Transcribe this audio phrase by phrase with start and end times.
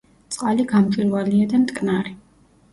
[0.35, 2.19] წყალი გამჭვირვალეა და მტკნარი.